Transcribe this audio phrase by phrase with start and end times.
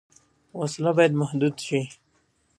[0.59, 1.81] وسله باید محدود شي